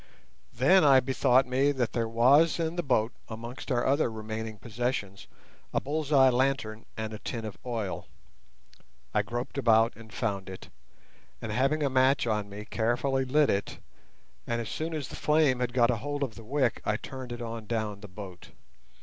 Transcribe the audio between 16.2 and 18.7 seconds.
of the wick I turned it on down the boat.